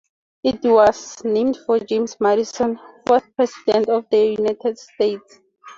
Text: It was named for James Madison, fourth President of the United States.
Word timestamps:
It 0.43 0.63
was 0.63 1.23
named 1.23 1.57
for 1.63 1.77
James 1.79 2.17
Madison, 2.19 2.79
fourth 3.05 3.27
President 3.35 3.87
of 3.87 4.07
the 4.09 4.33
United 4.35 4.79
States. 4.79 5.39